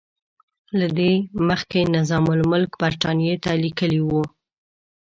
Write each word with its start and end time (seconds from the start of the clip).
له 0.79 0.87
دې 0.97 1.13
مخکې 1.49 1.79
نظام 1.95 2.25
الملک 2.35 2.71
برټانیې 2.81 3.35
ته 3.43 3.51
لیکلي 3.63 4.01
وو. 4.07 4.23